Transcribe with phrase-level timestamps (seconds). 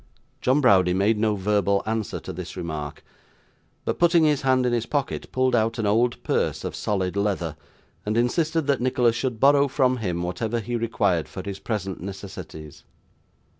[0.41, 3.03] John Browdie made no verbal answer to this remark,
[3.85, 7.55] but putting his hand in his pocket, pulled out an old purse of solid leather,
[8.03, 12.83] and insisted that Nicholas should borrow from him whatever he required for his present necessities.